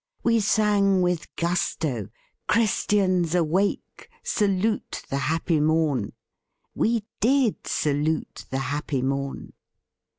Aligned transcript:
We 0.23 0.39
sang 0.39 1.03
with 1.03 1.27
gusto 1.35 2.07
"Christians 2.47 3.35
awake, 3.35 4.09
salute 4.23 5.03
the 5.11 5.17
happy 5.29 5.59
morn." 5.59 6.13
We 6.73 7.03
did 7.19 7.67
salute 7.67 8.45
the 8.49 8.57
happy 8.73 9.03
morn. 9.03 9.53